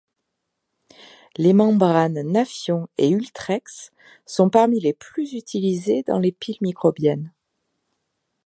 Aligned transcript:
Les 1.37 1.53
membranes 1.53 2.23
Nafion® 2.23 2.87
et 2.97 3.07
Ultrex® 3.11 3.91
sont 4.25 4.49
parmi 4.49 4.79
les 4.79 4.93
plus 4.93 5.33
utilisées 5.33 6.01
dans 6.07 6.17
les 6.17 6.31
piles 6.31 6.57
microbiennes. 6.61 7.31